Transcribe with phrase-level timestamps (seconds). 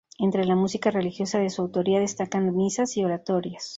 [0.17, 3.69] Entre la música religiosa de su autoría destacan misas y oratorios.